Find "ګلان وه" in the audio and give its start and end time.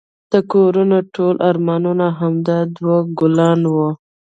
3.19-3.89